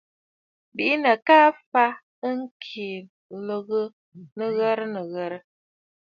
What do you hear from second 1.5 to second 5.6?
fàʼà, ɨ kɨ lɔ̀gə̀ nɨghərə nɨghərə.